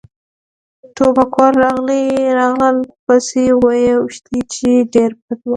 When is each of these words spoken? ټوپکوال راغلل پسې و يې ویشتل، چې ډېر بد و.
ټوپکوال 0.95 1.53
راغلل 2.37 2.77
پسې 3.05 3.45
و 3.59 3.63
يې 3.83 3.93
ویشتل، 4.03 4.37
چې 4.53 4.69
ډېر 4.93 5.11
بد 5.21 5.39
و. 5.45 5.49